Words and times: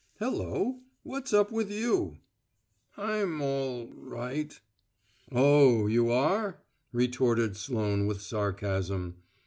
"Hello! 0.17 0.79
what's 1.03 1.31
up 1.31 1.51
with 1.51 1.71
you?" 1.71 2.17
"I'm 2.97 3.39
all 3.39 3.91
right." 3.93 4.59
"Oh, 5.31 5.85
you 5.85 6.09
are?" 6.09 6.63
retorted 6.91 7.55
Sloane 7.55 8.07
with 8.07 8.19
sarcasm. 8.19 9.17